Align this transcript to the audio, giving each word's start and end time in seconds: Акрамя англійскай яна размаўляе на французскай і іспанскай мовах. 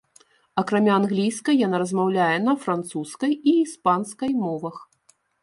Акрамя 0.61 0.93
англійскай 0.99 1.59
яна 1.67 1.81
размаўляе 1.83 2.37
на 2.47 2.57
французскай 2.65 3.37
і 3.53 3.55
іспанскай 3.67 4.31
мовах. 4.43 4.75